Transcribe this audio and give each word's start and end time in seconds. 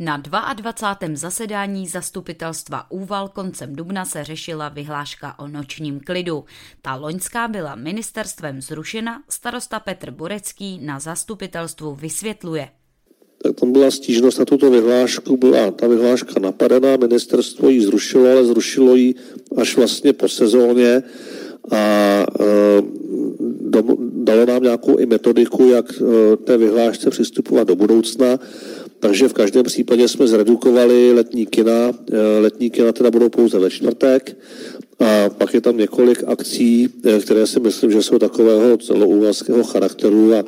Na 0.00 0.16
22. 0.16 1.16
zasedání 1.16 1.86
zastupitelstva 1.86 2.90
Úval 2.90 3.28
koncem 3.28 3.76
dubna 3.76 4.04
se 4.04 4.24
řešila 4.24 4.68
vyhláška 4.68 5.34
o 5.38 5.48
nočním 5.48 6.00
klidu. 6.00 6.44
Ta 6.82 6.94
loňská 6.94 7.48
byla 7.48 7.74
ministerstvem 7.74 8.62
zrušena, 8.62 9.22
starosta 9.28 9.80
Petr 9.80 10.10
Borecký 10.10 10.80
na 10.82 11.00
zastupitelstvu 11.00 11.94
vysvětluje. 11.94 12.68
Tak 13.42 13.60
tam 13.60 13.72
byla 13.72 13.90
stížnost 13.90 14.38
na 14.38 14.44
tuto 14.44 14.70
vyhlášku, 14.70 15.36
byla 15.36 15.70
ta 15.70 15.88
vyhláška 15.88 16.40
napadená, 16.40 16.96
ministerstvo 16.96 17.68
ji 17.68 17.80
zrušilo, 17.82 18.30
ale 18.30 18.44
zrušilo 18.44 18.94
ji 18.94 19.14
až 19.56 19.76
vlastně 19.76 20.12
po 20.12 20.28
sezóně 20.28 21.02
a 21.70 21.76
e, 22.40 22.82
dalo 24.12 24.46
nám 24.46 24.62
nějakou 24.62 24.96
i 24.96 25.06
metodiku, 25.06 25.64
jak 25.64 25.86
e, 25.92 26.36
té 26.36 26.56
vyhlášce 26.56 27.10
přistupovat 27.10 27.68
do 27.68 27.76
budoucna. 27.76 28.38
Takže 29.00 29.28
v 29.28 29.32
každém 29.32 29.64
případě 29.64 30.08
jsme 30.08 30.26
zredukovali 30.26 31.12
letní 31.12 31.46
kina. 31.46 31.72
Eh, 32.12 32.38
letní 32.40 32.70
kina 32.70 32.92
teda 32.92 33.10
budou 33.10 33.28
pouze 33.28 33.58
ve 33.58 33.70
čtvrtek. 33.70 34.36
A 35.00 35.30
pak 35.30 35.54
je 35.54 35.60
tam 35.60 35.76
několik 35.76 36.24
akcí, 36.26 36.88
eh, 37.04 37.20
které 37.20 37.46
si 37.46 37.60
myslím, 37.60 37.90
že 37.90 38.02
jsou 38.02 38.18
takového 38.18 38.76
celoúvazského 38.76 39.64
charakteru 39.64 40.34
a 40.34 40.44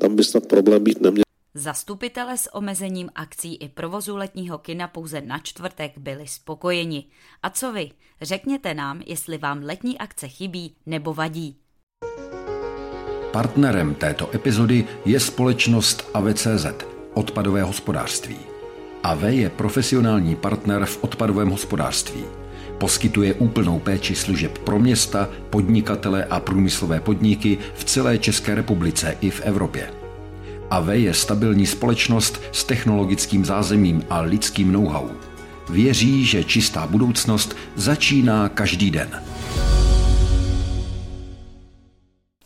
tam 0.00 0.16
by 0.16 0.24
snad 0.24 0.46
problém 0.46 0.84
být 0.84 1.00
neměl. 1.00 1.22
Zastupitele 1.54 2.38
s 2.38 2.54
omezením 2.54 3.08
akcí 3.14 3.54
i 3.54 3.68
provozu 3.68 4.16
letního 4.16 4.58
kina 4.58 4.88
pouze 4.88 5.20
na 5.20 5.38
čtvrtek 5.38 5.92
byli 5.98 6.26
spokojeni. 6.26 7.04
A 7.42 7.50
co 7.50 7.72
vy? 7.72 7.90
Řekněte 8.22 8.74
nám, 8.74 9.02
jestli 9.06 9.38
vám 9.38 9.62
letní 9.62 9.98
akce 9.98 10.28
chybí 10.28 10.74
nebo 10.86 11.14
vadí. 11.14 11.56
Partnerem 13.32 13.94
této 13.94 14.34
epizody 14.34 14.84
je 15.04 15.20
společnost 15.20 16.10
AVCZ– 16.14 16.66
odpadové 17.18 17.62
hospodářství. 17.62 18.36
AV 19.02 19.22
je 19.22 19.50
profesionální 19.50 20.36
partner 20.36 20.86
v 20.86 20.98
odpadovém 21.04 21.50
hospodářství. 21.50 22.24
Poskytuje 22.78 23.34
úplnou 23.34 23.78
péči 23.78 24.14
služeb 24.14 24.58
pro 24.58 24.78
města, 24.78 25.28
podnikatele 25.50 26.24
a 26.24 26.40
průmyslové 26.40 27.00
podniky 27.00 27.58
v 27.74 27.84
celé 27.84 28.18
České 28.18 28.54
republice 28.54 29.16
i 29.20 29.30
v 29.30 29.40
Evropě. 29.40 29.90
AV 30.70 30.88
je 30.88 31.14
stabilní 31.14 31.66
společnost 31.66 32.42
s 32.52 32.64
technologickým 32.64 33.44
zázemím 33.44 34.02
a 34.10 34.20
lidským 34.20 34.72
know-how. 34.72 35.08
Věří, 35.70 36.24
že 36.24 36.44
čistá 36.44 36.86
budoucnost 36.86 37.56
začíná 37.76 38.48
každý 38.48 38.90
den. 38.90 39.08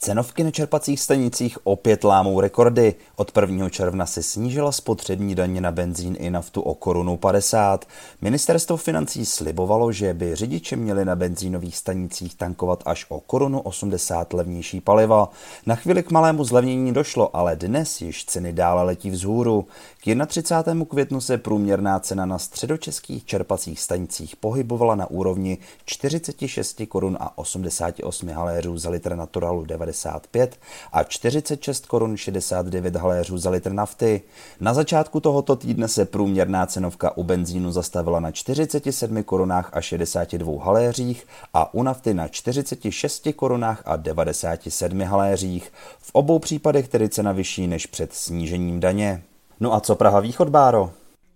Cenovky 0.05 0.45
na 0.45 0.50
čerpacích 0.50 1.00
stanicích 1.00 1.58
opět 1.67 2.05
lámou 2.05 2.41
rekordy. 2.41 2.95
Od 3.17 3.36
1. 3.41 3.69
června 3.69 4.06
se 4.06 4.22
snížila 4.22 4.72
spotřební 4.72 5.34
daně 5.34 5.61
na 5.61 5.72
benzín 5.72 6.17
i 6.19 6.31
naftu 6.31 6.61
o 6.62 6.75
korunu 6.75 7.17
50. 7.17 7.84
Ministerstvo 8.20 8.77
financí 8.77 9.27
slibovalo, 9.27 9.92
že 9.92 10.14
by 10.14 10.36
řidiči 10.36 10.77
měli 10.77 11.05
na 11.05 11.17
benzínových 11.17 11.77
stanicích 11.77 12.34
tankovat 12.34 12.83
až 12.86 13.07
o 13.08 13.20
korunu 13.20 13.61
80 13.61 14.33
levnější 14.33 14.80
paliva. 14.80 15.30
Na 15.67 15.74
chvíli 15.74 16.02
k 16.02 16.11
malému 16.11 16.45
zlevnění 16.45 16.92
došlo, 16.92 17.36
ale 17.36 17.57
dnes 17.57 18.01
již 18.01 18.24
ceny 18.24 18.52
dále 18.52 18.83
letí 18.83 19.11
vzhůru. 19.11 19.67
K 20.05 20.27
31. 20.27 20.85
květnu 20.85 21.20
se 21.20 21.39
průměrná 21.39 22.01
cena 22.01 22.27
na 22.27 22.39
středočeských 22.39 23.24
čerpacích 23.24 23.80
stanicích 23.80 24.36
pohybovala 24.36 24.95
na 24.95 25.11
úrovni 25.11 25.58
46 25.85 26.83
korun 26.89 27.17
a 27.20 27.39
88 27.39 28.29
haléřů 28.29 28.79
za 28.79 28.91
litr 28.91 29.14
naturalu 29.14 29.64
95 29.92 30.58
a 30.92 31.05
46 31.05 31.86
korun 31.86 32.17
69 32.17 32.97
haléřů 32.97 33.39
za 33.39 33.51
litr 33.51 33.73
nafty. 33.73 34.23
Na 34.61 34.75
začátku 34.75 35.20
tohoto 35.20 35.57
týdne 35.57 35.89
se 35.89 36.05
průměrná 36.05 36.67
cenovka 36.67 37.17
u 37.17 37.25
benzínu 37.25 37.73
zastavila 37.73 38.20
na 38.20 38.30
47 38.30 39.23
korunách 39.23 39.70
a 39.73 39.80
62 39.80 40.64
haléřích 40.64 41.27
a 41.55 41.75
u 41.75 41.83
nafty 41.83 42.14
na 42.14 42.29
46 42.29 43.29
korunách 43.36 43.83
a 43.85 43.97
97 43.97 45.01
haléřích. 45.01 45.73
V 45.98 46.11
obou 46.13 46.39
případech 46.39 46.89
tedy 46.89 47.09
cena 47.09 47.33
vyšší 47.33 47.67
než 47.67 47.86
před 47.86 48.13
snížením 48.13 48.80
daně. 48.80 49.23
No 49.61 49.74
a 49.74 49.80
co 49.80 49.95
Praha 49.95 50.20
Východ, 50.20 50.48
Báro? 50.48 50.91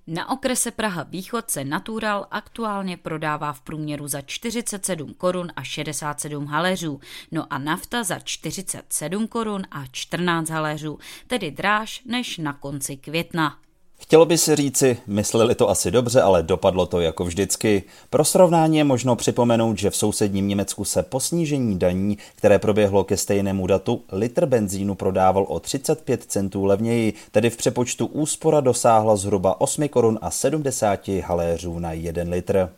Na 0.09 0.31
okrese 0.31 0.71
Praha 0.71 1.03
Východ 1.03 1.51
se 1.51 1.65
Natural 1.65 2.27
aktuálně 2.31 2.97
prodává 2.97 3.53
v 3.53 3.61
průměru 3.61 4.09
za 4.09 4.21
47 4.21 5.15
korun 5.15 5.53
a 5.57 5.63
67 5.63 6.47
haléřů, 6.47 7.01
no 7.31 7.47
a 7.51 7.59
nafta 7.59 8.05
za 8.05 8.19
47 8.19 9.29
korun 9.29 9.63
a 9.71 9.87
14 9.87 10.51
haléřů, 10.51 10.99
tedy 11.27 11.51
dráž 11.51 12.03
než 12.05 12.39
na 12.39 12.53
konci 12.53 12.97
května. 12.97 13.59
Chtělo 13.99 14.27
by 14.27 14.39
si 14.39 14.57
říci, 14.57 14.99
mysleli 15.07 15.55
to 15.55 15.71
asi 15.71 15.91
dobře, 15.91 16.23
ale 16.23 16.43
dopadlo 16.43 16.87
to 16.87 17.01
jako 17.01 17.25
vždycky. 17.25 17.83
Pro 18.11 18.25
srovnání 18.25 18.77
je 18.77 18.85
možno 18.85 19.17
připomenout, 19.17 19.79
že 19.79 19.91
v 19.91 19.97
sousedním 19.97 20.49
Německu 20.49 20.85
se 20.85 21.03
po 21.03 21.21
snížení 21.21 21.79
daní, 21.79 22.19
které 22.35 22.59
proběhlo 22.59 23.05
ke 23.05 23.17
stejnému 23.17 23.67
datu, 23.67 24.03
litr 24.13 24.47
benzínu 24.47 24.95
prodával 24.95 25.47
o 25.49 25.61
35 25.61 26.23
centů 26.23 26.65
levněji, 26.65 27.13
tedy 27.31 27.51
v 27.51 27.57
přepočtu 27.57 28.07
úspora 28.07 28.61
dosáhla 28.61 29.17
zhruba 29.17 29.61
8 29.61 29.89
korun 29.89 30.19
a 30.23 30.31
70 30.31 31.09
haléřů 31.09 31.79
na 31.79 31.93
1 31.93 32.23
litr. 32.35 32.69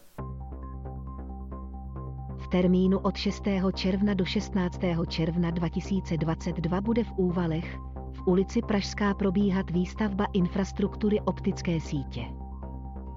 V 2.39 2.51
termínu 2.51 2.99
od 2.99 3.17
6. 3.17 3.43
června 3.75 4.15
do 4.15 4.25
16. 4.25 4.81
června 5.09 5.51
2022 5.51 6.81
bude 6.81 7.05
v 7.05 7.13
Úvalech 7.17 7.79
ulici 8.27 8.63
Pražská 8.63 9.15
probíhat 9.15 9.71
výstavba 9.71 10.27
infrastruktury 10.33 11.21
optické 11.21 11.81
sítě. 11.81 12.25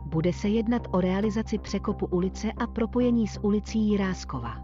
Bude 0.06 0.34
se 0.34 0.48
jednat 0.48 0.88
o 0.92 1.02
realizaci 1.02 1.58
překopu 1.58 2.06
ulice 2.06 2.52
a 2.52 2.68
propojení 2.68 3.28
s 3.28 3.44
ulicí 3.44 3.88
Jiráskova. 3.88 4.56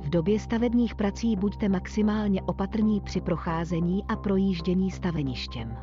V 0.00 0.10
době 0.10 0.40
stavebních 0.40 0.94
prací 0.94 1.36
buďte 1.36 1.68
maximálně 1.68 2.42
opatrní 2.42 3.00
při 3.00 3.20
procházení 3.20 4.04
a 4.08 4.16
projíždění 4.16 4.90
staveništěm. 4.90 5.76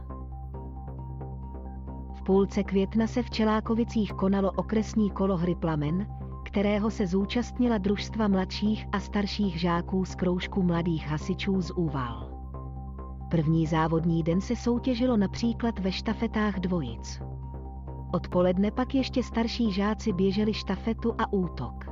V 2.13 2.23
půlce 2.23 2.63
května 2.63 3.07
se 3.07 3.23
v 3.23 3.29
Čelákovicích 3.29 4.13
konalo 4.13 4.51
okresní 4.51 5.11
kolo 5.11 5.37
hry 5.37 5.55
Plamen, 5.55 6.07
kterého 6.45 6.91
se 6.91 7.07
zúčastnila 7.07 7.77
družstva 7.77 8.27
mladších 8.27 8.87
a 8.91 8.99
starších 8.99 9.59
žáků 9.59 10.05
z 10.05 10.15
kroužku 10.15 10.63
mladých 10.63 11.07
hasičů 11.07 11.61
z 11.61 11.71
Úval. 11.71 12.34
První 13.35 13.65
závodní 13.65 14.23
den 14.23 14.41
se 14.41 14.55
soutěžilo 14.55 15.17
například 15.17 15.79
ve 15.79 15.91
štafetách 15.91 16.59
dvojic. 16.59 17.21
Odpoledne 18.13 18.71
pak 18.71 18.95
ještě 18.95 19.23
starší 19.23 19.71
žáci 19.71 20.13
běželi 20.13 20.53
štafetu 20.53 21.13
a 21.17 21.33
útok. 21.33 21.85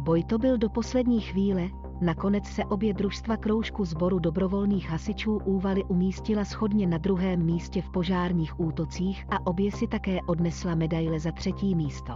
Boj 0.00 0.24
to 0.24 0.38
byl 0.38 0.58
do 0.58 0.70
poslední 0.70 1.20
chvíle, 1.20 1.68
nakonec 2.00 2.46
se 2.46 2.64
obě 2.64 2.94
družstva 2.94 3.36
kroužku 3.36 3.84
sboru 3.84 4.18
dobrovolných 4.18 4.90
hasičů 4.90 5.36
úvaly 5.44 5.84
umístila 5.84 6.44
schodně 6.44 6.86
na 6.86 6.98
druhém 6.98 7.44
místě 7.44 7.82
v 7.82 7.90
požárních 7.90 8.60
útocích 8.60 9.26
a 9.30 9.46
obě 9.46 9.72
si 9.72 9.86
také 9.86 10.18
odnesla 10.26 10.74
medaile 10.74 11.20
za 11.20 11.32
třetí 11.32 11.74
místo. 11.74 12.12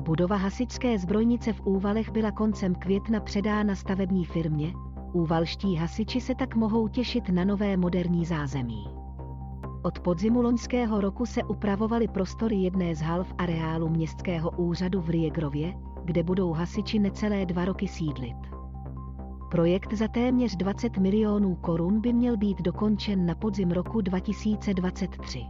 Budova 0.00 0.36
hasičské 0.36 0.98
zbrojnice 0.98 1.52
v 1.52 1.60
Úvalech 1.60 2.10
byla 2.12 2.30
koncem 2.30 2.74
května 2.74 3.20
předána 3.20 3.74
stavební 3.74 4.24
firmě, 4.24 4.72
Úvalští 5.12 5.76
hasiči 5.76 6.20
se 6.20 6.34
tak 6.34 6.56
mohou 6.56 6.88
těšit 6.88 7.28
na 7.28 7.44
nové 7.44 7.76
moderní 7.76 8.24
zázemí. 8.24 8.88
Od 9.82 10.00
podzimu 10.00 10.42
loňského 10.42 11.00
roku 11.00 11.26
se 11.26 11.44
upravovaly 11.44 12.08
prostory 12.08 12.56
jedné 12.56 12.94
z 12.94 13.00
hal 13.00 13.24
v 13.24 13.34
areálu 13.38 13.88
městského 13.88 14.50
úřadu 14.50 15.00
v 15.00 15.10
Riegrově, 15.10 15.74
kde 16.04 16.22
budou 16.22 16.52
hasiči 16.52 16.98
necelé 16.98 17.46
dva 17.46 17.64
roky 17.64 17.88
sídlit. 17.88 18.36
Projekt 19.50 19.92
za 19.92 20.08
téměř 20.08 20.56
20 20.56 20.98
milionů 20.98 21.54
korun 21.54 22.00
by 22.00 22.12
měl 22.12 22.36
být 22.36 22.62
dokončen 22.62 23.26
na 23.26 23.34
podzim 23.34 23.70
roku 23.70 24.00
2023. 24.00 25.42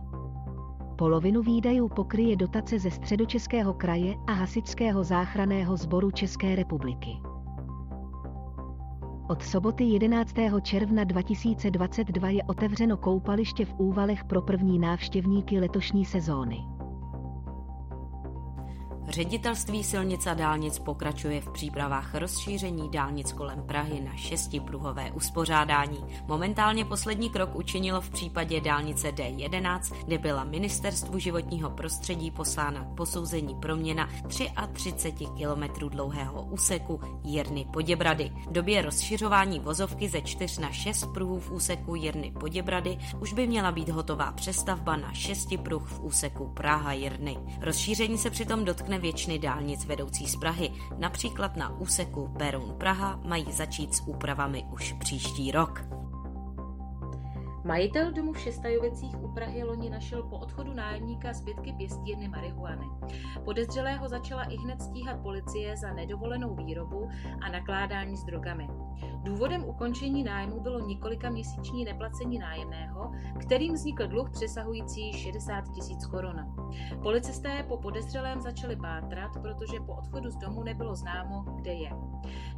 Polovinu 0.96 1.42
výdajů 1.42 1.88
pokryje 1.88 2.36
dotace 2.36 2.78
ze 2.78 2.90
středočeského 2.90 3.74
kraje 3.74 4.14
a 4.26 4.32
hasičského 4.32 5.04
záchraného 5.04 5.76
sboru 5.76 6.10
České 6.10 6.56
republiky. 6.56 7.31
Od 9.28 9.42
soboty 9.42 9.84
11. 9.84 10.34
června 10.62 11.04
2022 11.04 12.28
je 12.28 12.42
otevřeno 12.42 12.96
koupaliště 12.96 13.64
v 13.64 13.74
Úvalech 13.78 14.24
pro 14.24 14.42
první 14.42 14.78
návštěvníky 14.78 15.60
letošní 15.60 16.04
sezóny. 16.04 16.71
Ředitelství 19.08 19.84
silnic 19.84 20.26
a 20.26 20.34
dálnic 20.34 20.78
pokračuje 20.78 21.40
v 21.40 21.52
přípravách 21.52 22.14
rozšíření 22.14 22.90
dálnic 22.90 23.32
kolem 23.32 23.62
Prahy 23.62 24.00
na 24.00 24.16
šestipruhové 24.16 25.10
uspořádání. 25.10 25.98
Momentálně 26.26 26.84
poslední 26.84 27.30
krok 27.30 27.54
učinilo 27.54 28.00
v 28.00 28.10
případě 28.10 28.60
dálnice 28.60 29.08
D11, 29.08 29.96
kde 30.04 30.18
byla 30.18 30.44
ministerstvu 30.44 31.18
životního 31.18 31.70
prostředí 31.70 32.30
poslána 32.30 32.84
k 32.84 32.94
posouzení 32.96 33.54
proměna 33.54 34.08
33 34.72 35.26
km 35.26 35.88
dlouhého 35.88 36.42
úseku 36.42 37.00
Jirny 37.24 37.66
Poděbrady. 37.72 38.32
V 38.48 38.52
době 38.52 38.82
rozšiřování 38.82 39.60
vozovky 39.60 40.08
ze 40.08 40.20
4 40.20 40.60
na 40.60 40.72
6 40.72 41.06
pruhů 41.06 41.40
v 41.40 41.50
úseku 41.50 41.94
Jirny 41.94 42.32
Poděbrady 42.40 42.98
už 43.20 43.32
by 43.32 43.46
měla 43.46 43.72
být 43.72 43.88
hotová 43.88 44.32
přestavba 44.32 44.96
na 44.96 45.12
6 45.12 45.48
pruh 45.62 45.88
v 45.88 46.00
úseku 46.00 46.48
Praha 46.48 46.92
Jirny. 46.92 47.38
Rozšíření 47.60 48.18
se 48.18 48.30
přitom 48.30 48.64
dotkne 48.64 48.91
většiny 48.98 49.38
dálnic 49.38 49.84
vedoucí 49.84 50.26
z 50.26 50.36
Prahy, 50.36 50.70
například 50.98 51.56
na 51.56 51.78
úseku 51.78 52.28
Beroun 52.28 52.74
Praha 52.78 53.20
mají 53.24 53.52
začít 53.52 53.94
s 53.94 54.02
úpravami 54.06 54.64
už 54.72 54.92
příští 54.92 55.52
rok. 55.52 56.01
Majitel 57.64 58.12
domu 58.12 58.32
v 58.32 58.38
Šestajovicích 58.38 59.22
u 59.22 59.34
Prahy 59.34 59.64
loni 59.64 59.90
našel 59.90 60.22
po 60.22 60.38
odchodu 60.38 60.74
nájemníka 60.74 61.32
zbytky 61.32 61.72
pěstírny 61.72 62.28
marihuany. 62.28 62.86
Podezřelého 63.44 64.08
začala 64.08 64.42
i 64.42 64.56
hned 64.56 64.82
stíhat 64.82 65.22
policie 65.22 65.76
za 65.76 65.92
nedovolenou 65.92 66.54
výrobu 66.54 67.08
a 67.40 67.48
nakládání 67.48 68.16
s 68.16 68.24
drogami. 68.24 68.68
Důvodem 69.22 69.64
ukončení 69.64 70.24
nájmu 70.24 70.60
bylo 70.60 70.80
několika 70.80 71.30
měsíční 71.30 71.84
neplacení 71.84 72.38
nájemného, 72.38 73.12
kterým 73.40 73.74
vznikl 73.74 74.06
dluh 74.06 74.30
přesahující 74.30 75.12
60 75.12 75.68
tisíc 75.74 76.06
korun. 76.06 76.54
Policisté 77.02 77.64
po 77.68 77.76
podezřelém 77.76 78.40
začali 78.40 78.76
pátrat, 78.76 79.30
protože 79.42 79.80
po 79.80 79.94
odchodu 79.94 80.30
z 80.30 80.36
domu 80.36 80.62
nebylo 80.62 80.94
známo, 80.94 81.44
kde 81.56 81.72
je. 81.72 81.90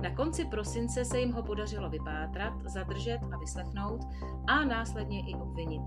Na 0.03 0.15
konci 0.15 0.45
prosince 0.45 1.05
se 1.05 1.21
jim 1.21 1.33
ho 1.33 1.43
podařilo 1.43 1.91
vypátrat, 1.91 2.53
zadržet 2.65 3.21
a 3.33 3.39
vyslechnout 3.39 4.01
a 4.47 4.65
následně 4.65 5.21
i 5.21 5.35
obvinit. 5.35 5.83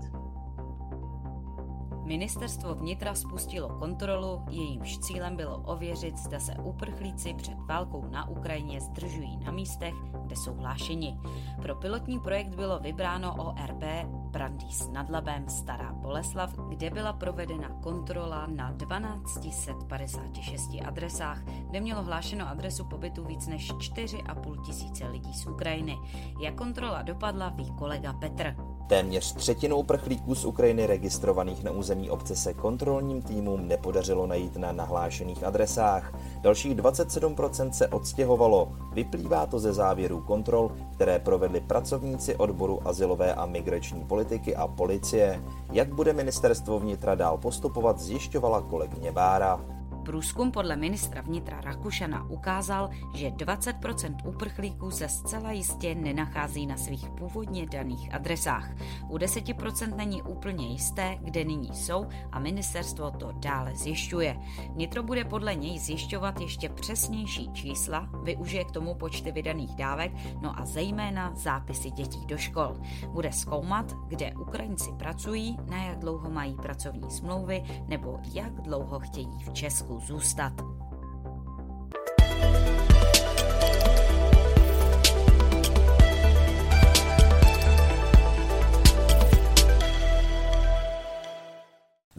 Ministerstvo 2.08 2.74
vnitra 2.74 3.14
spustilo 3.14 3.68
kontrolu, 3.68 4.42
jejímž 4.50 4.98
cílem 4.98 5.36
bylo 5.36 5.58
ověřit, 5.58 6.18
zda 6.18 6.40
se 6.40 6.54
uprchlíci 6.54 7.34
před 7.34 7.58
válkou 7.58 8.04
na 8.10 8.28
Ukrajině 8.28 8.80
zdržují 8.80 9.36
na 9.36 9.50
místech, 9.50 9.94
kde 10.24 10.36
jsou 10.36 10.54
hlášeni. 10.54 11.18
Pro 11.62 11.74
pilotní 11.74 12.20
projekt 12.20 12.54
bylo 12.54 12.78
vybráno 12.78 13.34
ORP 13.34 13.82
Brandýs 14.06 14.88
nad 14.92 15.10
Labem 15.10 15.48
Stará 15.48 15.92
Boleslav, 15.92 16.52
kde 16.68 16.90
byla 16.90 17.12
provedena 17.12 17.68
kontrola 17.68 18.46
na 18.46 18.72
1256 18.72 20.70
adresách, 20.86 21.42
kde 21.44 21.80
mělo 21.80 22.02
hlášeno 22.02 22.48
adresu 22.48 22.84
pobytu 22.84 23.24
víc 23.24 23.46
než 23.46 23.72
4,5 23.72 24.66
tisíce 24.66 25.08
lidí 25.08 25.34
z 25.34 25.46
Ukrajiny. 25.46 25.96
Jak 26.40 26.54
kontrola 26.54 27.02
dopadla, 27.02 27.48
ví 27.48 27.72
kolega 27.78 28.12
Petr. 28.12 28.67
Téměř 28.88 29.32
třetinu 29.32 29.76
uprchlíků 29.76 30.34
z 30.34 30.44
Ukrajiny 30.44 30.86
registrovaných 30.86 31.64
na 31.64 31.70
území 31.70 32.10
obce 32.10 32.36
se 32.36 32.54
kontrolním 32.54 33.22
týmům 33.22 33.68
nepodařilo 33.68 34.26
najít 34.26 34.56
na 34.56 34.72
nahlášených 34.72 35.44
adresách. 35.44 36.12
Dalších 36.40 36.74
27% 36.74 37.70
se 37.70 37.88
odstěhovalo. 37.88 38.72
Vyplývá 38.92 39.46
to 39.46 39.58
ze 39.58 39.72
závěrů 39.72 40.20
kontrol, 40.20 40.72
které 40.92 41.18
provedli 41.18 41.60
pracovníci 41.60 42.36
odboru 42.36 42.88
asilové 42.88 43.34
a 43.34 43.46
migrační 43.46 44.04
politiky 44.04 44.56
a 44.56 44.68
policie. 44.68 45.42
Jak 45.72 45.94
bude 45.94 46.12
ministerstvo 46.12 46.78
vnitra 46.78 47.14
dál 47.14 47.38
postupovat, 47.38 47.98
zjišťovala 47.98 48.60
kolegyně 48.60 49.12
Bára. 49.12 49.77
Průzkum 50.08 50.52
podle 50.52 50.76
ministra 50.76 51.20
vnitra 51.20 51.60
Rakušana 51.60 52.24
ukázal, 52.30 52.90
že 53.14 53.30
20% 53.30 54.16
uprchlíků 54.28 54.90
se 54.90 55.08
zcela 55.08 55.52
jistě 55.52 55.94
nenachází 55.94 56.66
na 56.66 56.76
svých 56.76 57.10
původně 57.10 57.66
daných 57.66 58.14
adresách. 58.14 58.70
U 59.08 59.18
10% 59.18 59.96
není 59.96 60.22
úplně 60.22 60.66
jisté, 60.66 61.18
kde 61.20 61.44
nyní 61.44 61.74
jsou 61.74 62.06
a 62.32 62.38
ministerstvo 62.38 63.10
to 63.10 63.32
dále 63.32 63.76
zjišťuje. 63.76 64.38
Vnitro 64.70 65.02
bude 65.02 65.24
podle 65.24 65.54
něj 65.54 65.78
zjišťovat 65.78 66.40
ještě 66.40 66.68
přesnější 66.68 67.52
čísla, 67.52 68.08
využije 68.22 68.64
k 68.64 68.70
tomu 68.70 68.94
počty 68.94 69.32
vydaných 69.32 69.74
dávek, 69.74 70.12
no 70.40 70.60
a 70.60 70.64
zejména 70.64 71.34
zápisy 71.34 71.90
dětí 71.90 72.26
do 72.26 72.36
škol. 72.36 72.76
Bude 73.08 73.32
zkoumat, 73.32 73.92
kde 74.06 74.32
Ukrajinci 74.32 74.90
pracují, 74.98 75.56
na 75.70 75.84
jak 75.84 75.98
dlouho 75.98 76.30
mají 76.30 76.54
pracovní 76.54 77.10
smlouvy 77.10 77.62
nebo 77.88 78.20
jak 78.32 78.52
dlouho 78.52 79.00
chtějí 79.00 79.38
v 79.44 79.52
Česku 79.52 79.97
Deus. 80.06 80.77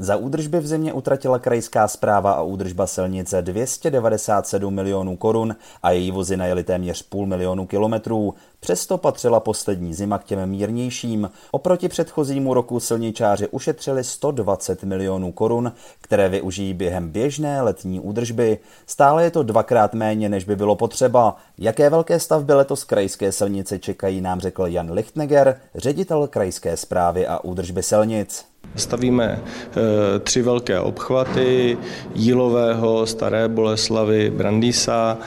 Za 0.02 0.16
údržby 0.16 0.60
v 0.60 0.68
zimě 0.68 0.94
utratila 0.94 1.40
krajská 1.40 1.88
zpráva 1.88 2.32
a 2.32 2.42
údržba 2.42 2.88
silnice 2.88 3.42
297 3.42 4.74
milionů 4.74 5.18
korun 5.18 5.56
a 5.84 5.92
její 5.92 6.12
vozy 6.12 6.38
najeli 6.38 6.64
téměř 6.64 7.02
půl 7.02 7.26
milionu 7.26 7.68
kilometrů. 7.68 8.34
Přesto 8.60 8.98
patřila 8.98 9.40
poslední 9.40 9.94
zima 9.94 10.18
k 10.18 10.24
těm 10.24 10.50
mírnějším. 10.50 11.32
Oproti 11.52 11.90
předchozímu 11.90 12.54
roku 12.54 12.80
silničáři 12.80 13.48
ušetřili 13.48 14.04
120 14.04 14.84
milionů 14.84 15.32
korun, 15.32 15.72
které 16.02 16.30
využijí 16.30 16.74
během 16.74 17.10
běžné 17.10 17.62
letní 17.62 18.00
údržby. 18.00 18.60
Stále 18.86 19.24
je 19.24 19.32
to 19.32 19.44
dvakrát 19.44 19.94
méně, 19.94 20.30
než 20.30 20.44
by 20.44 20.56
bylo 20.56 20.76
potřeba. 20.76 21.36
Jaké 21.58 21.90
velké 21.90 22.20
stavby 22.20 22.54
letos 22.54 22.84
krajské 22.84 23.32
silnice 23.32 23.80
čekají, 23.80 24.22
nám 24.22 24.40
řekl 24.40 24.68
Jan 24.68 24.92
Lichtneger, 24.92 25.60
ředitel 25.76 26.28
krajské 26.28 26.78
zprávy 26.78 27.28
a 27.28 27.44
údržby 27.44 27.84
silnic. 27.84 28.46
Stavíme 28.76 29.26
e, 29.26 30.20
tři 30.20 30.42
velké 30.42 30.80
obchvaty 30.80 31.78
Jílového, 32.16 33.06
Staré 33.06 33.48
Boleslavy, 33.48 34.30
Brandýsa. 34.30 35.18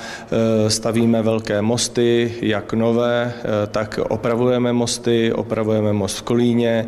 E, 0.66 0.70
stavíme 0.70 1.22
velké 1.22 1.62
mosty, 1.62 2.34
jak 2.40 2.72
nové, 2.72 3.32
e, 3.34 3.66
tak 3.66 4.00
opravujeme 4.08 4.72
mosty, 4.72 5.32
opravujeme 5.32 5.92
most 5.92 6.16
v 6.16 6.22
Kolíně, 6.22 6.86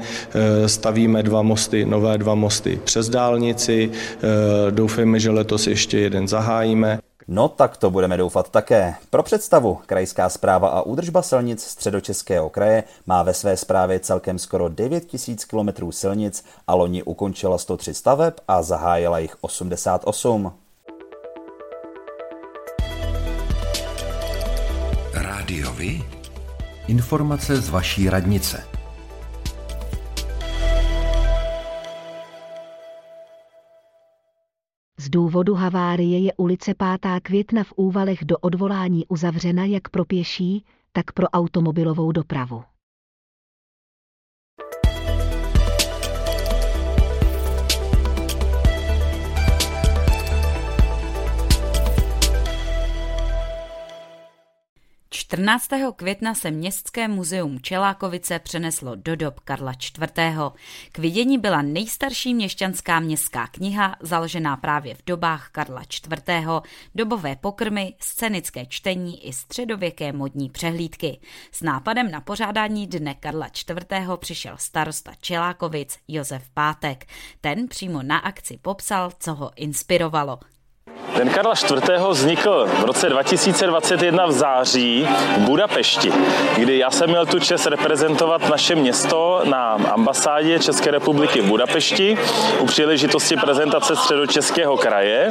stavíme 0.67 1.23
dva 1.23 1.43
mosty, 1.43 1.85
nové 1.85 2.19
dva 2.19 2.35
mosty 2.35 2.81
přes 2.85 3.09
dálnici. 3.09 3.91
Doufejme, 4.71 5.21
že 5.21 5.31
letos 5.31 5.67
ještě 5.67 5.99
jeden 5.99 6.29
zahájíme. 6.29 6.99
No 7.29 7.49
tak 7.49 7.77
to 7.77 7.91
budeme 7.91 8.17
doufat 8.17 8.51
také. 8.51 8.95
Pro 9.11 9.23
představu, 9.23 9.79
krajská 9.87 10.29
zpráva 10.29 10.69
a 10.69 10.83
údržba 10.83 11.23
silnic 11.23 11.63
středočeského 11.63 12.51
kraje 12.51 12.85
má 13.07 13.23
ve 13.23 13.35
své 13.35 13.57
správě 13.57 14.01
celkem 14.01 14.39
skoro 14.39 14.69
9 14.69 15.05
tisíc 15.05 15.45
kilometrů 15.45 15.93
silnic 15.93 16.45
a 16.67 16.75
loni 16.75 17.03
ukončila 17.03 17.59
103 17.59 17.95
staveb 17.95 18.35
a 18.49 18.63
zahájila 18.63 19.19
jich 19.19 19.37
88. 19.41 20.53
Rádiovi? 25.15 26.03
Informace 26.87 27.57
z 27.57 27.69
vaší 27.69 28.11
radnice. 28.11 28.84
Důvodu 35.15 35.55
havárie 35.55 36.19
je 36.19 36.33
ulice 36.37 36.75
5. 36.75 37.21
května 37.23 37.65
v 37.65 37.73
Úvalech 37.77 38.25
do 38.25 38.39
odvolání 38.39 39.07
uzavřena 39.07 39.65
jak 39.65 39.89
pro 39.89 40.05
pěší, 40.05 40.65
tak 40.93 41.13
pro 41.13 41.27
automobilovou 41.27 42.13
dopravu. 42.13 42.63
14. 55.15 55.69
května 55.97 56.35
se 56.35 56.51
Městské 56.51 57.09
muzeum 57.09 57.61
Čelákovice 57.61 58.39
přeneslo 58.39 58.95
do 58.95 59.17
dob 59.17 59.41
Karla 59.41 59.73
IV. 59.73 60.23
K 60.93 60.99
vidění 60.99 61.39
byla 61.39 61.63
nejstarší 61.63 62.35
měšťanská 62.35 63.01
městská 63.01 63.47
kniha, 63.47 63.97
založená 64.01 64.57
právě 64.57 64.95
v 64.95 65.03
dobách 65.07 65.49
Karla 65.53 65.83
IV., 65.83 66.47
dobové 66.95 67.37
pokrmy, 67.37 67.95
scénické 68.01 68.67
čtení 68.67 69.29
i 69.29 69.33
středověké 69.33 70.13
modní 70.13 70.51
přehlídky. 70.51 71.21
S 71.53 71.63
nápadem 71.63 72.11
na 72.11 72.21
pořádání 72.21 72.87
dne 72.87 73.15
Karla 73.15 73.47
IV. 73.47 74.09
přišel 74.17 74.57
starosta 74.59 75.13
Čelákovic 75.21 75.99
Josef 76.09 76.51
Pátek. 76.55 77.07
Ten 77.41 77.69
přímo 77.69 78.03
na 78.03 78.19
akci 78.19 78.59
popsal, 78.63 79.13
co 79.19 79.35
ho 79.35 79.51
inspirovalo. 79.57 80.39
Den 81.17 81.29
Karla 81.29 81.53
IV. 81.53 82.01
vznikl 82.09 82.67
v 82.81 82.85
roce 82.85 83.09
2021 83.09 84.27
v 84.27 84.33
září 84.33 85.09
v 85.37 85.39
Budapešti, 85.39 86.13
kdy 86.57 86.79
já 86.79 86.91
jsem 86.91 87.11
měl 87.11 87.27
tu 87.27 87.39
čest 87.39 87.67
reprezentovat 87.67 88.49
naše 88.51 88.75
město 88.75 89.41
na 89.45 89.79
ambasádě 89.93 90.59
České 90.59 90.91
republiky 90.91 91.41
v 91.41 91.45
Budapešti 91.45 92.19
u 92.61 92.67
příležitosti 92.67 93.37
prezentace 93.37 93.97
středočeského 93.97 94.77
kraje 94.77 95.31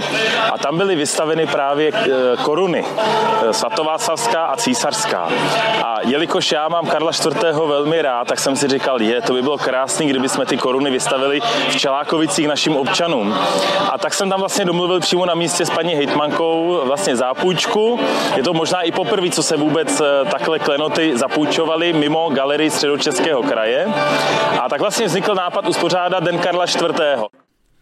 a 0.51 0.57
tam 0.57 0.77
byly 0.77 0.95
vystaveny 0.95 1.47
právě 1.47 1.91
eh, 1.95 2.09
koruny 2.43 2.85
eh, 2.85 3.53
svatováclavská 3.53 4.45
a 4.45 4.55
císařská. 4.55 5.29
A 5.83 5.97
jelikož 6.01 6.51
já 6.51 6.67
mám 6.67 6.85
Karla 6.85 7.11
IV. 7.11 7.43
velmi 7.65 8.01
rád, 8.01 8.27
tak 8.27 8.39
jsem 8.39 8.55
si 8.55 8.67
říkal, 8.67 9.01
je, 9.01 9.21
to 9.21 9.33
by 9.33 9.41
bylo 9.41 9.57
krásné, 9.57 10.05
kdyby 10.05 10.29
jsme 10.29 10.45
ty 10.45 10.57
koruny 10.57 10.91
vystavili 10.91 11.41
v 11.69 11.75
Čelákovicích 11.75 12.47
našim 12.47 12.75
občanům. 12.75 13.35
A 13.91 13.97
tak 13.97 14.13
jsem 14.13 14.29
tam 14.29 14.39
vlastně 14.39 14.65
domluvil 14.65 14.99
přímo 14.99 15.25
na 15.25 15.33
místě 15.33 15.62
s 15.65 15.69
paní 15.69 15.93
hejtmankou 15.93 16.81
vlastně 16.85 17.15
zápůjčku. 17.15 17.99
Je 18.35 18.43
to 18.43 18.53
možná 18.53 18.81
i 18.81 18.91
poprvé, 18.91 19.29
co 19.29 19.43
se 19.43 19.57
vůbec 19.57 20.01
eh, 20.01 20.25
takhle 20.31 20.59
klenoty 20.59 21.17
zapůjčovaly 21.17 21.93
mimo 21.93 22.29
galerii 22.29 22.69
středočeského 22.69 23.43
kraje. 23.43 23.85
A 24.61 24.69
tak 24.69 24.81
vlastně 24.81 25.05
vznikl 25.05 25.35
nápad 25.35 25.67
uspořádat 25.67 26.23
Den 26.23 26.39
Karla 26.39 26.65
IV. 26.65 27.23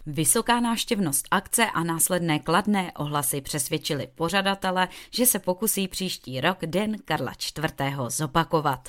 Vysoká 0.06 0.60
návštěvnost 0.60 1.26
akce 1.32 1.66
a 1.74 1.84
následné 1.84 2.40
kladné 2.40 2.92
ohlasy 2.98 3.42
přesvědčili 3.42 4.08
pořadatele, 4.16 4.88
že 5.12 5.26
se 5.26 5.40
pokusí 5.40 5.88
příští 5.88 6.42
rok 6.42 6.58
Den 6.66 6.96
Karla 7.06 7.32
IV. 7.32 7.96
zopakovat. 8.08 8.80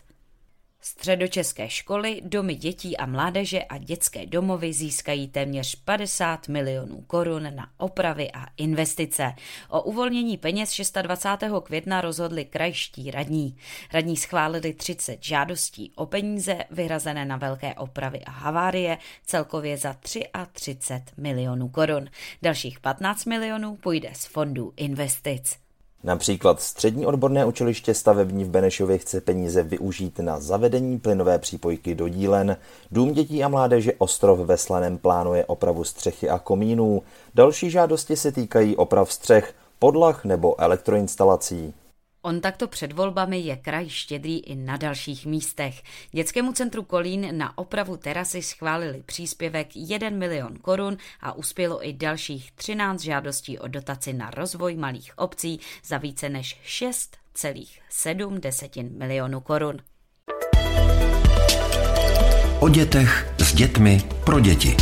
Středočeské 0.85 1.69
školy, 1.69 2.21
domy 2.25 2.55
dětí 2.55 2.97
a 2.97 3.07
mládeže 3.07 3.63
a 3.63 3.79
dětské 3.79 4.27
domovy 4.27 4.73
získají 4.73 5.29
téměř 5.29 5.75
50 5.75 6.49
milionů 6.49 7.01
korun 7.01 7.55
na 7.55 7.69
opravy 7.79 8.33
a 8.33 8.47
investice. 8.57 9.33
O 9.69 9.83
uvolnění 9.83 10.37
peněz 10.37 10.81
26. 11.03 11.63
května 11.63 12.01
rozhodli 12.01 12.45
krajští 12.45 13.11
radní. 13.11 13.57
Radní 13.93 14.17
schválili 14.17 14.75
30 14.75 15.25
žádostí 15.25 15.93
o 15.97 16.07
peníze 16.07 16.59
vyhrazené 16.71 17.25
na 17.25 17.37
velké 17.37 17.75
opravy 17.75 18.21
a 18.21 18.31
havárie 18.31 18.99
celkově 19.27 19.77
za 19.77 19.97
33 20.53 21.15
milionů 21.17 21.69
korun. 21.69 22.09
Dalších 22.43 22.81
15 22.81 23.25
milionů 23.25 23.77
půjde 23.77 24.11
z 24.15 24.27
fondů 24.27 24.73
investic. 24.77 25.62
Například 26.05 26.61
střední 26.61 27.07
odborné 27.07 27.45
učiliště 27.45 27.95
stavební 27.95 28.45
v 28.45 28.49
Benešově 28.49 28.99
chce 28.99 29.21
peníze 29.21 29.63
využít 29.63 30.19
na 30.19 30.41
zavedení 30.41 30.99
plynové 30.99 31.39
přípojky 31.39 31.95
do 31.95 32.09
dílen. 32.09 32.57
Dům 32.93 33.13
dětí 33.13 33.45
a 33.45 33.49
mládeže 33.49 33.93
Ostrov 33.99 34.39
ve 34.39 34.57
Slaném 34.57 34.99
plánuje 34.99 35.45
opravu 35.45 35.85
střechy 35.85 36.29
a 36.29 36.39
komínů. 36.39 37.03
Další 37.35 37.71
žádosti 37.71 38.17
se 38.17 38.33
týkají 38.33 38.77
oprav 38.77 39.13
střech, 39.13 39.55
podlah 39.79 40.25
nebo 40.25 40.61
elektroinstalací. 40.61 41.75
On 42.25 42.41
takto 42.41 42.69
před 42.69 42.93
volbami 42.93 43.39
je 43.39 43.57
kraj 43.57 43.89
štědrý 43.89 44.39
i 44.39 44.55
na 44.55 44.77
dalších 44.77 45.27
místech. 45.27 45.83
Dětskému 46.13 46.53
centru 46.53 46.83
Kolín 46.83 47.39
na 47.39 47.59
opravu 47.59 47.97
terasy 47.97 48.43
schválili 48.43 49.03
příspěvek 49.07 49.69
1 49.75 50.11
milion 50.11 50.59
korun 50.59 50.97
a 51.21 51.33
uspělo 51.33 51.89
i 51.89 51.93
dalších 51.93 52.53
13 52.53 53.01
žádostí 53.01 53.59
o 53.59 53.69
dotaci 53.69 54.13
na 54.13 54.31
rozvoj 54.31 54.77
malých 54.77 55.13
obcí 55.17 55.61
za 55.85 55.99
více 55.99 56.29
než 56.29 56.61
6,7 56.67 58.99
milionů 58.99 59.41
korun. 59.41 59.77
O 62.61 62.69
dětech 62.69 63.35
s 63.39 63.55
dětmi 63.55 64.03
pro 64.25 64.41
děti. 64.41 64.77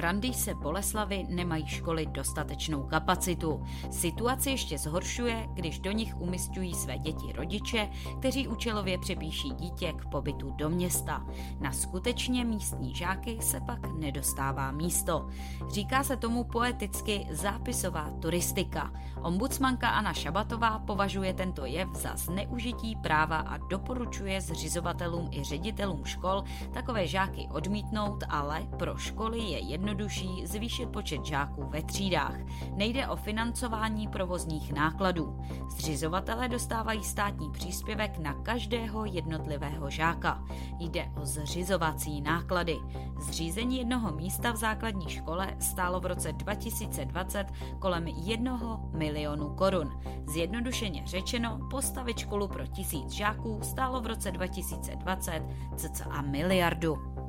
Brandýse 0.00 0.54
Boleslavy 0.54 1.26
nemají 1.28 1.66
školy 1.66 2.06
dostatečnou 2.06 2.82
kapacitu. 2.82 3.62
Situaci 3.90 4.50
ještě 4.50 4.78
zhoršuje, 4.78 5.48
když 5.54 5.78
do 5.78 5.92
nich 5.92 6.20
umistují 6.20 6.74
své 6.74 6.98
děti 6.98 7.32
rodiče, 7.32 7.88
kteří 8.18 8.48
účelově 8.48 8.98
přepíší 8.98 9.50
dítě 9.50 9.92
k 9.92 10.06
pobytu 10.06 10.50
do 10.50 10.70
města. 10.70 11.26
Na 11.60 11.72
skutečně 11.72 12.44
místní 12.44 12.94
žáky 12.94 13.38
se 13.40 13.60
pak 13.60 13.92
nedostává 13.98 14.72
místo. 14.72 15.28
Říká 15.68 16.04
se 16.04 16.16
tomu 16.16 16.44
poeticky 16.44 17.26
zápisová 17.30 18.10
turistika. 18.20 18.92
Ombudsmanka 19.22 19.88
Anna 19.88 20.12
Šabatová 20.12 20.78
považuje 20.78 21.34
tento 21.34 21.64
jev 21.64 21.88
za 21.94 22.16
zneužití 22.16 22.96
práva 22.96 23.36
a 23.36 23.56
doporučuje 23.56 24.40
zřizovatelům 24.40 25.28
i 25.32 25.44
ředitelům 25.44 26.04
škol 26.04 26.44
takové 26.72 27.06
žáky 27.06 27.48
odmítnout, 27.52 28.24
ale 28.28 28.66
pro 28.78 28.96
školy 28.96 29.38
je 29.38 29.58
jednoduché 29.58 29.89
jednodušší 29.90 30.46
zvýšit 30.46 30.88
počet 30.88 31.24
žáků 31.24 31.64
ve 31.68 31.82
třídách. 31.82 32.36
Nejde 32.74 33.08
o 33.08 33.16
financování 33.16 34.08
provozních 34.08 34.72
nákladů. 34.72 35.38
Zřizovatelé 35.68 36.48
dostávají 36.48 37.04
státní 37.04 37.50
příspěvek 37.50 38.18
na 38.18 38.34
každého 38.34 39.04
jednotlivého 39.04 39.90
žáka. 39.90 40.44
Jde 40.78 41.10
o 41.22 41.26
zřizovací 41.26 42.20
náklady. 42.20 42.76
Zřízení 43.18 43.78
jednoho 43.78 44.12
místa 44.12 44.52
v 44.52 44.56
základní 44.56 45.08
škole 45.08 45.56
stálo 45.58 46.00
v 46.00 46.06
roce 46.06 46.32
2020 46.32 47.46
kolem 47.78 48.06
1 48.06 48.80
milionu 48.92 49.54
korun. 49.54 50.00
Zjednodušeně 50.26 51.02
řečeno, 51.06 51.58
postavit 51.70 52.18
školu 52.18 52.48
pro 52.48 52.66
tisíc 52.66 53.10
žáků 53.10 53.60
stálo 53.62 54.00
v 54.00 54.06
roce 54.06 54.30
2020 54.30 55.42
cca 55.76 56.22
miliardu. 56.22 57.19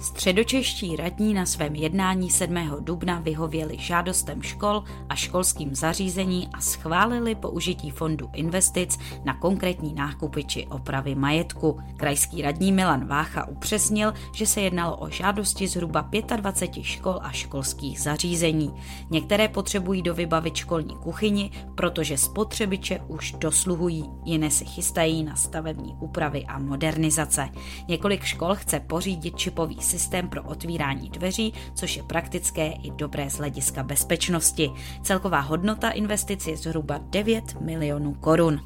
Středočeští 0.00 0.96
radní 0.96 1.34
na 1.34 1.46
svém 1.46 1.74
jednání 1.74 2.30
7. 2.30 2.56
dubna 2.80 3.20
vyhověli 3.20 3.76
žádostem 3.78 4.42
škol 4.42 4.84
a 5.08 5.14
školským 5.14 5.74
zařízení 5.74 6.48
a 6.52 6.60
schválili 6.60 7.34
použití 7.34 7.90
fondu 7.90 8.30
investic 8.32 8.98
na 9.24 9.34
konkrétní 9.34 9.94
nákupy 9.94 10.44
či 10.44 10.66
opravy 10.66 11.14
majetku. 11.14 11.80
Krajský 11.96 12.42
radní 12.42 12.72
Milan 12.72 13.06
Vácha 13.06 13.48
upřesnil, 13.48 14.12
že 14.34 14.46
se 14.46 14.60
jednalo 14.60 14.96
o 14.96 15.10
žádosti 15.10 15.68
zhruba 15.68 16.10
25 16.36 16.82
škol 16.84 17.18
a 17.22 17.32
školských 17.32 18.00
zařízení. 18.00 18.74
Některé 19.10 19.48
potřebují 19.48 20.02
do 20.02 20.14
vybavit 20.14 20.56
školní 20.56 20.96
kuchyni, 20.96 21.50
protože 21.74 22.18
spotřebiče 22.18 23.00
už 23.08 23.32
dosluhují, 23.32 24.04
jiné 24.24 24.50
se 24.50 24.64
chystají 24.64 25.24
na 25.24 25.36
stavební 25.36 25.96
úpravy 26.00 26.44
a 26.44 26.58
modernizace. 26.58 27.48
Několik 27.88 28.24
škol 28.24 28.54
chce 28.54 28.80
pořídit 28.80 29.36
čipový 29.36 29.87
systém 29.88 30.28
pro 30.28 30.42
otvírání 30.42 31.10
dveří, 31.10 31.54
což 31.74 31.96
je 31.96 32.02
praktické 32.02 32.66
i 32.66 32.90
dobré 32.90 33.30
z 33.30 33.38
hlediska 33.38 33.82
bezpečnosti. 33.82 34.70
Celková 35.02 35.40
hodnota 35.40 35.90
investic 35.90 36.46
je 36.46 36.56
zhruba 36.56 37.00
9 37.10 37.60
milionů 37.60 38.14
korun. 38.14 38.60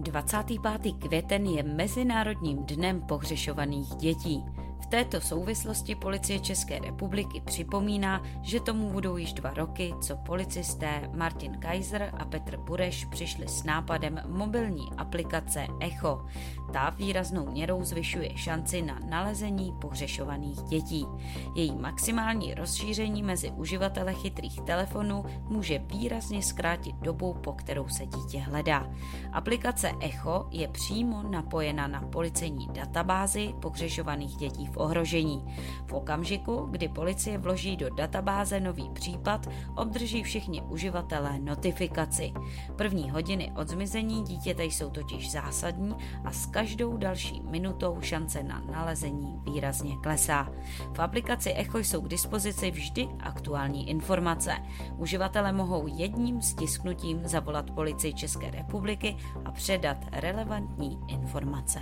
25. 0.00 0.92
květen 0.98 1.46
je 1.46 1.62
Mezinárodním 1.62 2.58
dnem 2.66 3.00
pohřešovaných 3.00 3.88
dětí. 3.88 4.44
Této 4.92 5.20
souvislosti 5.20 5.94
policie 5.94 6.40
České 6.40 6.78
republiky 6.78 7.40
připomíná, 7.40 8.22
že 8.42 8.60
tomu 8.60 8.90
budou 8.90 9.16
již 9.16 9.32
dva 9.32 9.50
roky, 9.50 9.94
co 10.00 10.16
policisté 10.16 11.10
Martin 11.14 11.58
Kaiser 11.58 12.10
a 12.18 12.24
Petr 12.24 12.56
Bureš 12.56 13.04
přišli 13.04 13.48
s 13.48 13.64
nápadem 13.64 14.20
mobilní 14.26 14.90
aplikace 14.98 15.66
Echo. 15.80 16.26
Ta 16.72 16.90
výraznou 16.90 17.50
měrou 17.50 17.84
zvyšuje 17.84 18.36
šanci 18.36 18.82
na 18.82 18.98
nalezení 19.08 19.74
pohřešovaných 19.80 20.62
dětí. 20.62 21.06
Její 21.54 21.76
maximální 21.76 22.54
rozšíření 22.54 23.22
mezi 23.22 23.50
uživatele 23.50 24.14
chytrých 24.14 24.60
telefonů 24.60 25.24
může 25.48 25.78
výrazně 25.78 26.42
zkrátit 26.42 26.96
dobu, 26.96 27.34
po 27.34 27.52
kterou 27.52 27.88
se 27.88 28.06
dítě 28.06 28.38
hledá. 28.38 28.90
Aplikace 29.32 29.92
Echo 30.00 30.48
je 30.50 30.68
přímo 30.68 31.22
napojena 31.22 31.86
na 31.86 32.00
policejní 32.00 32.68
databázi 32.72 33.54
pohřešovaných 33.60 34.36
dětí 34.36 34.66
v 34.66 34.81
ohrožení. 34.82 35.44
V 35.86 35.92
okamžiku, 35.92 36.68
kdy 36.70 36.88
policie 36.88 37.38
vloží 37.38 37.76
do 37.76 37.90
databáze 37.90 38.60
nový 38.60 38.90
případ, 38.90 39.46
obdrží 39.76 40.22
všichni 40.22 40.62
uživatelé 40.62 41.38
notifikaci. 41.38 42.32
První 42.76 43.10
hodiny 43.10 43.52
od 43.56 43.68
zmizení 43.68 44.22
dítěte 44.22 44.64
jsou 44.64 44.90
totiž 44.90 45.30
zásadní 45.30 45.94
a 46.24 46.32
s 46.32 46.46
každou 46.46 46.96
další 46.96 47.40
minutou 47.40 48.00
šance 48.00 48.42
na 48.42 48.60
nalezení 48.60 49.40
výrazně 49.44 49.96
klesá. 50.02 50.48
V 50.92 50.98
aplikaci 50.98 51.52
Echo 51.52 51.78
jsou 51.78 52.00
k 52.00 52.08
dispozici 52.08 52.70
vždy 52.70 53.08
aktuální 53.20 53.90
informace. 53.90 54.52
Uživatelé 54.96 55.52
mohou 55.52 55.86
jedním 55.86 56.42
stisknutím 56.42 57.20
zavolat 57.24 57.70
policii 57.70 58.14
České 58.14 58.50
republiky 58.50 59.16
a 59.44 59.50
předat 59.52 59.96
relevantní 60.12 60.98
informace. 61.08 61.80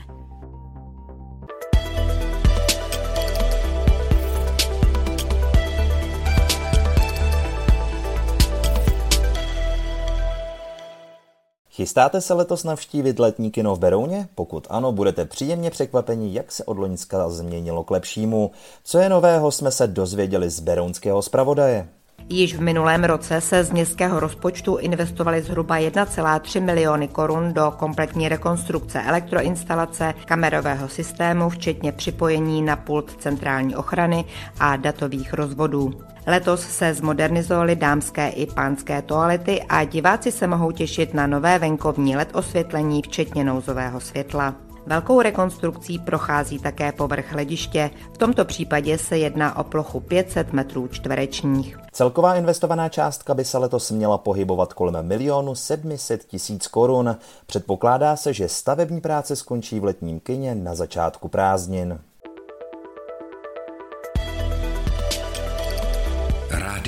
Chystáte 11.80 12.20
se 12.20 12.34
letos 12.34 12.64
navštívit 12.64 13.18
letní 13.18 13.50
kino 13.50 13.74
v 13.74 13.78
Berouně? 13.78 14.28
Pokud 14.34 14.66
ano, 14.70 14.92
budete 14.92 15.24
příjemně 15.24 15.70
překvapeni, 15.70 16.34
jak 16.34 16.52
se 16.52 16.64
od 16.64 16.78
Loňska 16.78 17.28
změnilo 17.28 17.84
k 17.84 17.90
lepšímu. 17.90 18.50
Co 18.84 18.98
je 18.98 19.08
nového, 19.08 19.50
jsme 19.50 19.70
se 19.70 19.86
dozvěděli 19.86 20.50
z 20.50 20.60
berounského 20.60 21.22
zpravodaje. 21.22 21.88
Již 22.28 22.56
v 22.56 22.60
minulém 22.60 23.04
roce 23.04 23.40
se 23.40 23.64
z 23.64 23.70
městského 23.70 24.20
rozpočtu 24.20 24.76
investovali 24.76 25.42
zhruba 25.42 25.76
1,3 25.76 26.64
miliony 26.64 27.08
korun 27.08 27.52
do 27.52 27.72
kompletní 27.76 28.28
rekonstrukce 28.28 29.02
elektroinstalace, 29.02 30.14
kamerového 30.24 30.88
systému, 30.88 31.48
včetně 31.48 31.92
připojení 31.92 32.62
na 32.62 32.76
pult 32.76 33.22
centrální 33.22 33.76
ochrany 33.76 34.24
a 34.58 34.76
datových 34.76 35.32
rozvodů. 35.32 36.09
Letos 36.26 36.60
se 36.60 36.94
zmodernizovaly 36.94 37.76
dámské 37.76 38.28
i 38.28 38.46
pánské 38.46 39.02
toalety 39.02 39.62
a 39.62 39.84
diváci 39.84 40.32
se 40.32 40.46
mohou 40.46 40.70
těšit 40.70 41.14
na 41.14 41.26
nové 41.26 41.58
venkovní 41.58 42.16
LED 42.16 42.36
osvětlení, 42.36 43.02
včetně 43.02 43.44
nouzového 43.44 44.00
světla. 44.00 44.54
Velkou 44.86 45.20
rekonstrukcí 45.22 45.98
prochází 45.98 46.58
také 46.58 46.92
povrch 46.92 47.32
hlediště. 47.32 47.90
V 48.12 48.18
tomto 48.18 48.44
případě 48.44 48.98
se 48.98 49.18
jedná 49.18 49.58
o 49.58 49.64
plochu 49.64 50.00
500 50.00 50.52
metrů 50.52 50.88
čtverečních. 50.88 51.78
Celková 51.92 52.34
investovaná 52.34 52.88
částka 52.88 53.34
by 53.34 53.44
se 53.44 53.58
letos 53.58 53.90
měla 53.90 54.18
pohybovat 54.18 54.72
kolem 54.72 55.06
milionu 55.06 55.54
700 55.54 56.24
tisíc 56.24 56.66
korun. 56.66 57.16
Předpokládá 57.46 58.16
se, 58.16 58.32
že 58.32 58.48
stavební 58.48 59.00
práce 59.00 59.36
skončí 59.36 59.80
v 59.80 59.84
letním 59.84 60.20
kině 60.20 60.54
na 60.54 60.74
začátku 60.74 61.28
prázdnin. 61.28 61.98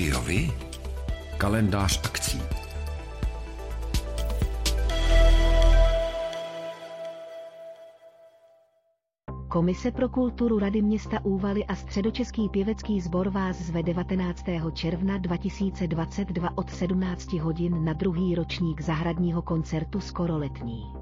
Rádiovi? 0.02 0.52
Kalendář 1.38 2.00
akcí. 2.04 2.42
Komise 9.48 9.90
pro 9.90 10.08
kulturu 10.08 10.58
Rady 10.58 10.82
města 10.82 11.24
Úvaly 11.24 11.64
a 11.64 11.74
Středočeský 11.74 12.48
pěvecký 12.48 13.00
sbor 13.00 13.28
vás 13.28 13.56
zve 13.56 13.82
19. 13.82 14.44
června 14.72 15.18
2022 15.18 16.58
od 16.58 16.70
17 16.70 17.32
hodin 17.32 17.84
na 17.84 17.92
druhý 17.92 18.34
ročník 18.34 18.80
zahradního 18.80 19.42
koncertu 19.42 20.00
Skoro 20.00 20.38
letní. 20.38 20.92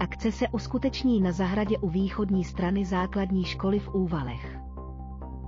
Akce 0.00 0.32
se 0.32 0.48
uskuteční 0.48 1.20
na 1.20 1.32
zahradě 1.32 1.78
u 1.78 1.88
východní 1.88 2.44
strany 2.44 2.84
základní 2.84 3.44
školy 3.44 3.78
v 3.78 3.88
Úvalech. 3.88 4.58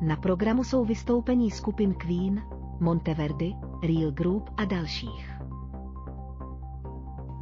Na 0.00 0.16
programu 0.16 0.64
jsou 0.64 0.84
vystoupení 0.84 1.50
skupin 1.50 1.94
Queen, 1.94 2.42
Monteverdi, 2.80 3.54
Real 3.82 4.10
Group 4.10 4.50
a 4.56 4.64
dalších. 4.64 5.30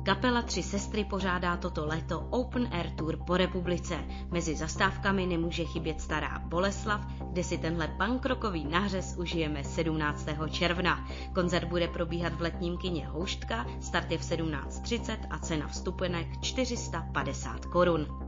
Kapela 0.09 0.42
Tři 0.42 0.62
sestry 0.62 1.04
pořádá 1.04 1.57
toto 1.57 1.87
léto 1.87 2.21
Open 2.21 2.68
Air 2.73 2.90
Tour 2.90 3.16
po 3.16 3.37
republice. 3.37 4.04
Mezi 4.30 4.57
zastávkami 4.57 5.26
nemůže 5.26 5.64
chybět 5.64 6.00
Stará 6.00 6.38
Boleslav, 6.38 7.00
kde 7.33 7.45
si 7.45 7.59
tenhle 7.59 7.88
pankrokový 7.88 8.64
nářez 8.64 9.16
užijeme 9.18 9.64
17. 9.64 10.28
června. 10.50 11.09
Koncert 11.35 11.68
bude 11.68 11.88
probíhat 11.88 12.33
v 12.33 12.40
letním 12.40 12.76
kině 12.76 13.07
Houštka, 13.07 13.66
start 13.80 14.11
je 14.11 14.18
v 14.18 14.23
17.30 14.23 15.18
a 15.30 15.38
cena 15.38 15.68
vstupenek 15.68 16.40
450 16.40 17.64
korun. 17.64 18.27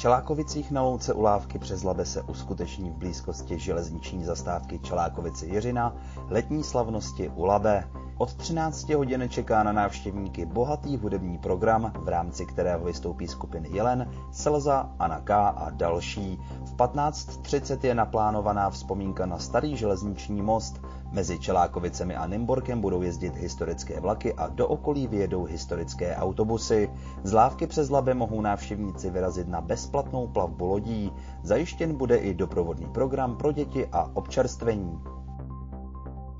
Čelákovicích 0.00 0.70
na 0.70 0.82
louce 0.82 1.14
u 1.14 1.22
Lávky 1.22 1.58
přes 1.58 1.82
Labe 1.82 2.04
se 2.04 2.22
uskuteční 2.22 2.90
v 2.90 2.94
blízkosti 2.94 3.58
železniční 3.58 4.24
zastávky 4.24 4.78
Čelákovice 4.78 5.46
Jiřina 5.46 5.94
letní 6.30 6.64
slavnosti 6.64 7.28
u 7.28 7.44
Labe. 7.44 7.88
Od 8.18 8.34
13 8.34 8.88
hodin 8.88 9.28
čeká 9.28 9.62
na 9.62 9.72
návštěvníky 9.72 10.46
bohatý 10.46 10.96
hudební 10.96 11.38
program, 11.38 11.92
v 12.04 12.08
rámci 12.08 12.46
kterého 12.46 12.84
vystoupí 12.84 13.28
skupiny 13.28 13.68
Jelen, 13.72 14.10
Selza, 14.32 14.90
Anaka 14.98 15.48
a 15.48 15.70
další. 15.70 16.38
V 16.64 16.76
15.30 16.76 17.86
je 17.86 17.94
naplánovaná 17.94 18.70
vzpomínka 18.70 19.26
na 19.26 19.38
starý 19.38 19.76
železniční 19.76 20.42
most. 20.42 20.80
Mezi 21.12 21.38
Čelákovicemi 21.38 22.16
a 22.16 22.26
Nymborkem 22.26 22.80
budou 22.80 23.02
jezdit 23.02 23.36
historické 23.36 24.00
vlaky 24.00 24.34
a 24.34 24.48
do 24.48 24.68
okolí 24.68 25.06
vyjedou 25.06 25.44
historické 25.44 26.16
autobusy. 26.16 26.90
Z 27.24 27.32
Lávky 27.32 27.66
přes 27.66 27.90
Labe 27.90 28.14
mohou 28.14 28.40
návštěvníci 28.40 29.10
vyrazit 29.10 29.48
na 29.48 29.60
bezplatnou 29.60 30.26
plavbu 30.26 30.66
lodí. 30.66 31.12
Zajištěn 31.42 31.96
bude 31.96 32.16
i 32.16 32.34
doprovodný 32.34 32.86
program 32.86 33.36
pro 33.36 33.52
děti 33.52 33.86
a 33.92 34.10
občerstvení. 34.14 34.98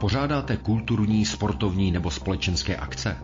Pořádáte 0.01 0.57
kulturní, 0.57 1.27
sportovní 1.27 1.91
nebo 1.91 2.11
společenské 2.11 2.77
akce? 2.77 3.17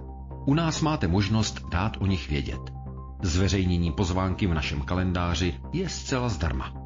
U 0.46 0.54
nás 0.54 0.80
máte 0.80 1.08
možnost 1.08 1.68
dát 1.70 1.96
o 2.00 2.06
nich 2.06 2.30
vědět. 2.30 2.60
Zveřejnění 3.22 3.92
pozvánky 3.92 4.46
v 4.46 4.54
našem 4.54 4.80
kalendáři 4.80 5.54
je 5.72 5.88
zcela 5.88 6.28
zdarma. 6.28 6.85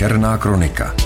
Černá 0.00 0.40
kronika 0.40 0.96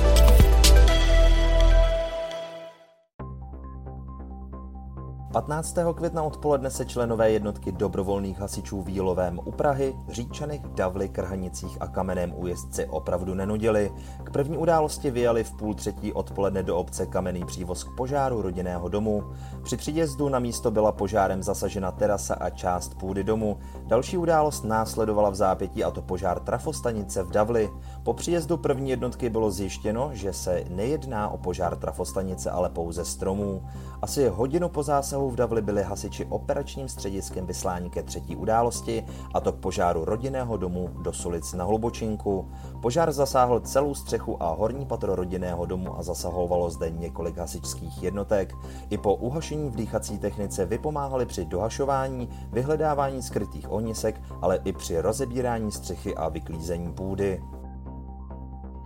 15. 5.46 5.76
května 5.94 6.22
odpoledne 6.22 6.70
se 6.70 6.84
členové 6.84 7.30
jednotky 7.30 7.72
dobrovolných 7.72 8.40
hasičů 8.40 8.82
v 8.82 8.88
Jílovém 8.88 9.40
u 9.44 9.52
Prahy, 9.52 9.96
Říčanech, 10.08 10.60
Davli, 10.60 11.08
Krhanicích 11.08 11.76
a 11.80 11.86
Kamenném 11.86 12.32
újezdci 12.36 12.86
opravdu 12.86 13.34
nenudili. 13.34 13.92
K 14.24 14.30
první 14.30 14.58
události 14.58 15.10
vyjeli 15.10 15.44
v 15.44 15.52
půl 15.52 15.74
třetí 15.74 16.12
odpoledne 16.12 16.62
do 16.62 16.76
obce 16.76 17.06
Kamenný 17.06 17.44
přívoz 17.44 17.84
k 17.84 17.96
požáru 17.96 18.42
rodinného 18.42 18.88
domu. 18.88 19.24
Při 19.62 19.76
příjezdu 19.76 20.28
na 20.28 20.38
místo 20.38 20.70
byla 20.70 20.92
požárem 20.92 21.42
zasažena 21.42 21.92
terasa 21.92 22.34
a 22.34 22.50
část 22.50 22.94
půdy 22.94 23.24
domu. 23.24 23.58
Další 23.86 24.16
událost 24.16 24.64
následovala 24.64 25.30
v 25.30 25.34
zápětí 25.34 25.84
a 25.84 25.90
to 25.90 26.02
požár 26.02 26.40
trafostanice 26.40 27.22
v 27.22 27.30
Davli. 27.30 27.70
Po 28.02 28.14
příjezdu 28.14 28.56
první 28.56 28.90
jednotky 28.90 29.30
bylo 29.30 29.50
zjištěno, 29.50 30.10
že 30.12 30.32
se 30.32 30.64
nejedná 30.70 31.28
o 31.28 31.38
požár 31.38 31.76
trafostanice, 31.76 32.50
ale 32.50 32.68
pouze 32.68 33.04
stromů. 33.04 33.62
Asi 34.02 34.28
hodinu 34.28 34.68
po 34.68 34.82
zásahu 34.82 35.33
v 35.34 35.36
Davli 35.36 35.62
byli 35.62 35.82
hasiči 35.82 36.24
operačním 36.24 36.88
střediskem 36.88 37.46
vyslání 37.46 37.90
ke 37.90 38.02
třetí 38.02 38.36
události, 38.36 39.04
a 39.34 39.40
to 39.40 39.52
k 39.52 39.56
požáru 39.56 40.04
rodinného 40.04 40.56
domu 40.56 40.90
do 41.02 41.12
Sulic 41.12 41.52
na 41.52 41.64
Hlubočinku. 41.64 42.48
Požár 42.82 43.12
zasáhl 43.12 43.60
celou 43.60 43.94
střechu 43.94 44.42
a 44.42 44.54
horní 44.54 44.86
patro 44.86 45.14
rodinného 45.14 45.66
domu 45.66 45.98
a 45.98 46.02
zasahovalo 46.02 46.70
zde 46.70 46.90
několik 46.90 47.38
hasičských 47.38 48.02
jednotek. 48.02 48.54
I 48.90 48.98
po 48.98 49.14
uhašení 49.14 49.70
v 49.70 49.76
dýchací 49.76 50.18
technice 50.18 50.66
vypomáhali 50.66 51.26
při 51.26 51.44
dohašování, 51.44 52.28
vyhledávání 52.52 53.22
skrytých 53.22 53.72
ohnisek, 53.72 54.20
ale 54.42 54.60
i 54.64 54.72
při 54.72 55.00
rozebírání 55.00 55.72
střechy 55.72 56.14
a 56.14 56.28
vyklízení 56.28 56.92
půdy. 56.92 57.42